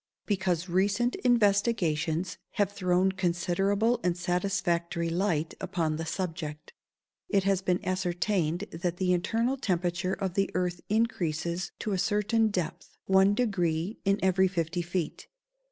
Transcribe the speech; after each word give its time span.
_Because 0.25 0.67
recent 0.67 1.13
investigations 1.17 2.39
have 2.53 2.71
thrown 2.71 3.11
considerable 3.11 3.99
and 4.03 4.17
satisfactory 4.17 5.11
light 5.11 5.53
upon 5.61 5.97
the 5.97 6.07
subject. 6.07 6.73
It 7.29 7.43
has 7.43 7.61
been 7.61 7.79
ascertained 7.85 8.61
that 8.71 8.97
the 8.97 9.13
internal 9.13 9.57
temperature 9.57 10.13
of 10.13 10.33
the 10.33 10.49
earth 10.55 10.81
increases 10.89 11.71
to 11.77 11.91
a 11.91 11.99
certain 11.99 12.47
depth, 12.47 12.97
one 13.05 13.35
degree 13.35 13.99
in 14.03 14.17
every 14.23 14.47
fifty 14.47 14.81
feet. 14.81 15.27